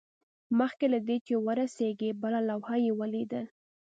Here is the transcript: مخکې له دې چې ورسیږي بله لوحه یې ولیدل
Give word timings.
مخکې 0.59 0.85
له 0.93 0.99
دې 1.07 1.17
چې 1.25 1.33
ورسیږي 1.45 2.09
بله 2.21 2.39
لوحه 2.49 2.75
یې 2.85 2.91
ولیدل 2.99 3.45